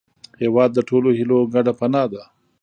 [0.41, 2.23] هېواد د ټولو هیلو ګډه پناه ده.